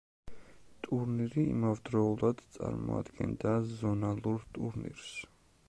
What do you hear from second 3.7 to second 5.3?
ზონალურ ტურნირს.